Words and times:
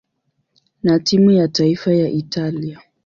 na 0.83 0.99
timu 0.99 1.31
ya 1.31 1.47
taifa 1.47 1.93
ya 1.93 2.09
Italia. 2.09 2.79